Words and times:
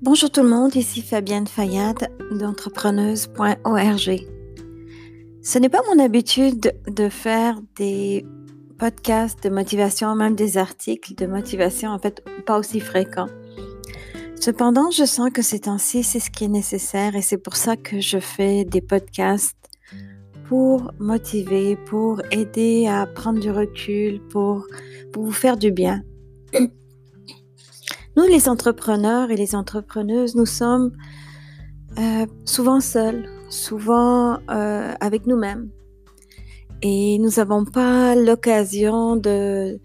Bonjour 0.00 0.30
tout 0.30 0.42
le 0.44 0.48
monde, 0.48 0.76
ici 0.76 1.02
Fabienne 1.02 1.48
Fayad 1.48 2.08
d'entrepreneuse.org. 2.30 4.26
Ce 5.42 5.58
n'est 5.58 5.68
pas 5.68 5.82
mon 5.92 5.98
habitude 6.00 6.72
de 6.86 7.08
faire 7.08 7.60
des 7.74 8.24
podcasts 8.78 9.42
de 9.42 9.50
motivation, 9.50 10.14
même 10.14 10.36
des 10.36 10.56
articles 10.56 11.16
de 11.16 11.26
motivation, 11.26 11.90
en 11.90 11.98
fait, 11.98 12.24
pas 12.46 12.60
aussi 12.60 12.78
fréquents. 12.78 13.26
Cependant, 14.40 14.92
je 14.92 15.04
sens 15.04 15.30
que 15.30 15.42
ces 15.42 15.58
temps-ci, 15.58 16.04
c'est 16.04 16.20
ce 16.20 16.30
qui 16.30 16.44
est 16.44 16.48
nécessaire 16.48 17.16
et 17.16 17.22
c'est 17.22 17.38
pour 17.38 17.56
ça 17.56 17.76
que 17.76 18.00
je 18.00 18.20
fais 18.20 18.64
des 18.64 18.80
podcasts 18.80 19.56
pour 20.48 20.92
motiver, 21.00 21.74
pour 21.74 22.22
aider 22.30 22.86
à 22.86 23.04
prendre 23.04 23.40
du 23.40 23.50
recul, 23.50 24.20
pour, 24.28 24.64
pour 25.12 25.24
vous 25.24 25.32
faire 25.32 25.56
du 25.56 25.72
bien. 25.72 26.02
Nous, 28.18 28.26
les 28.26 28.48
entrepreneurs 28.48 29.30
et 29.30 29.36
les 29.36 29.54
entrepreneuses, 29.54 30.34
nous 30.34 30.44
sommes 30.44 30.90
euh, 32.00 32.26
souvent 32.44 32.80
seuls, 32.80 33.28
souvent 33.48 34.38
euh, 34.50 34.92
avec 34.98 35.24
nous-mêmes. 35.28 35.70
Et 36.82 37.20
nous 37.20 37.30
n'avons 37.36 37.64
pas 37.64 38.16
l'occasion 38.16 39.14
de, 39.14 39.78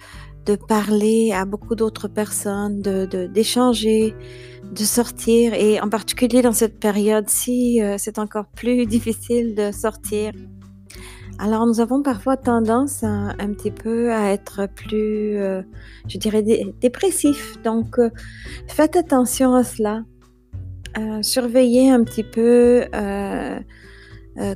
de 0.48 0.56
parler 0.56 1.32
à 1.32 1.46
beaucoup 1.46 1.76
d'autres 1.76 2.08
personnes, 2.08 2.82
de, 2.82 3.06
d'échanger, 3.28 4.16
de, 4.64 4.84
sortir. 4.84 5.54
Et 5.54 5.80
en 5.80 5.90
particulier 5.90 6.42
dans 6.42 6.54
cette 6.54 6.80
période-ci, 6.80 7.84
euh, 7.84 7.98
c'est 8.00 8.18
encore 8.18 8.48
plus 8.48 8.88
difficile 8.96 9.54
de 9.54 9.72
sortir. 9.72 10.32
Alors 11.40 11.66
nous 11.66 11.80
avons 11.80 12.02
parfois 12.02 12.38
tendance 12.38 13.04
un 13.04 13.54
petit 13.54 13.72
peu 13.72 14.12
à 14.12 14.32
être 14.32 14.68
plus, 14.68 15.38
euh, 15.38 15.62
je 16.08 16.18
dirais, 16.18 16.44
dépressif. 16.80 17.62
Donc 17.64 18.00
euh, 18.00 18.10
faites 18.68 18.96
attention 18.96 19.54
à 19.54 19.64
cela. 19.64 20.04
surveillez 21.22 21.90
un 21.90 22.04
petit 22.04 22.24
peu 22.24 22.86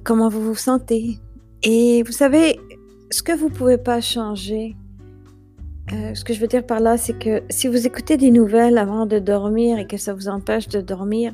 comment 0.03 0.29
vous 0.29 0.41
vous 0.41 0.55
sentez. 0.55 1.19
Et 1.63 2.03
vous 2.03 2.11
savez, 2.11 2.59
ce 3.09 3.23
que 3.23 3.31
vous 3.31 3.49
ne 3.49 3.53
pouvez 3.53 3.77
pas 3.77 4.01
changer, 4.01 4.75
euh, 5.93 6.13
ce 6.13 6.23
que 6.23 6.33
je 6.33 6.41
veux 6.41 6.47
dire 6.47 6.65
par 6.65 6.79
là, 6.79 6.97
c'est 6.97 7.17
que 7.17 7.43
si 7.49 7.67
vous 7.67 7.87
écoutez 7.87 8.17
des 8.17 8.31
nouvelles 8.31 8.77
avant 8.77 9.05
de 9.05 9.19
dormir 9.19 9.79
et 9.79 9.87
que 9.87 9.97
ça 9.97 10.13
vous 10.13 10.27
empêche 10.27 10.67
de 10.67 10.81
dormir, 10.81 11.33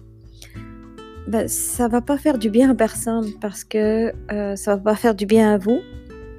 ben, 1.27 1.47
ça 1.47 1.87
va 1.87 2.01
pas 2.01 2.17
faire 2.17 2.37
du 2.37 2.49
bien 2.49 2.71
à 2.71 2.75
personne 2.75 3.27
parce 3.39 3.63
que 3.63 4.11
euh, 4.31 4.55
ça 4.55 4.75
va 4.75 4.81
pas 4.81 4.95
faire 4.95 5.15
du 5.15 5.25
bien 5.25 5.53
à 5.53 5.57
vous. 5.57 5.79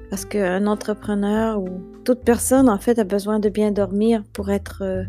Parce 0.09 0.25
qu'un 0.25 0.67
entrepreneur 0.67 1.59
ou 1.59 1.81
toute 2.05 2.23
personne, 2.23 2.69
en 2.69 2.77
fait, 2.77 2.99
a 2.99 3.03
besoin 3.03 3.39
de 3.39 3.49
bien 3.49 3.71
dormir 3.71 4.23
pour 4.33 4.51
être 4.51 4.83
euh, 4.83 5.03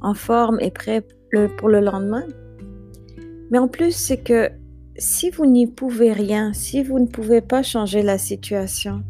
en 0.00 0.14
forme 0.14 0.58
et 0.60 0.70
prêt 0.70 1.06
pour 1.58 1.68
le 1.68 1.80
lendemain. 1.80 2.24
Mais 3.50 3.58
en 3.58 3.68
plus, 3.68 3.92
c'est 3.92 4.16
que 4.16 4.50
si 4.96 5.30
vous 5.30 5.46
n'y 5.46 5.66
pouvez 5.66 6.12
rien, 6.12 6.52
si 6.52 6.82
vous 6.82 6.98
ne 6.98 7.06
pouvez 7.06 7.40
pas 7.40 7.62
changer 7.62 8.02
la 8.02 8.18
situation, 8.18 9.02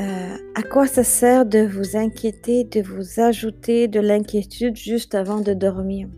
euh, 0.00 0.36
à 0.54 0.62
quoi 0.62 0.86
ça 0.86 1.04
sert 1.04 1.46
de 1.46 1.60
vous 1.60 1.96
inquiéter, 1.96 2.64
de 2.64 2.82
vous 2.82 3.20
ajouter 3.20 3.88
de 3.88 4.00
l'inquiétude 4.00 4.76
juste 4.76 5.14
avant 5.14 5.40
de 5.40 5.54
dormir? 5.54 6.08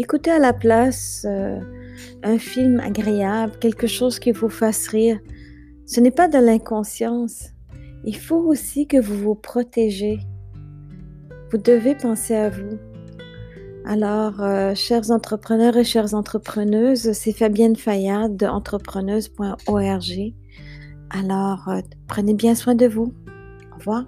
Écoutez 0.00 0.30
à 0.30 0.38
la 0.38 0.52
place 0.52 1.26
euh, 1.28 1.58
un 2.22 2.38
film 2.38 2.78
agréable, 2.78 3.54
quelque 3.58 3.88
chose 3.88 4.20
qui 4.20 4.30
vous 4.30 4.48
fasse 4.48 4.86
rire. 4.86 5.18
Ce 5.86 5.98
n'est 6.00 6.12
pas 6.12 6.28
de 6.28 6.38
l'inconscience. 6.38 7.48
Il 8.04 8.16
faut 8.16 8.38
aussi 8.38 8.86
que 8.86 8.96
vous 8.96 9.16
vous 9.16 9.34
protégez. 9.34 10.20
Vous 11.50 11.58
devez 11.58 11.96
penser 11.96 12.36
à 12.36 12.48
vous. 12.48 12.78
Alors, 13.84 14.40
euh, 14.40 14.72
chers 14.76 15.10
entrepreneurs 15.10 15.76
et 15.76 15.82
chères 15.82 16.14
entrepreneuses, 16.14 17.10
c'est 17.12 17.32
Fabienne 17.32 17.74
Fayad 17.74 18.36
de 18.36 18.46
entrepreneuse.org. 18.46 20.34
Alors, 21.10 21.68
euh, 21.68 21.80
prenez 22.06 22.34
bien 22.34 22.54
soin 22.54 22.76
de 22.76 22.86
vous. 22.86 23.12
Au 23.72 23.78
revoir. 23.78 24.04